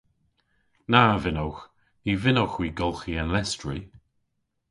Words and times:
Na 0.91 1.03
vynnowgh. 1.23 1.61
Ny 2.03 2.13
vynnowgh 2.23 2.57
hwi 2.57 2.69
golghi 2.79 3.13
an 3.21 3.31
lestri. 3.35 3.79